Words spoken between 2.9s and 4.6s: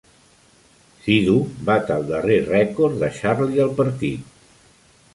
de Charlie al partit.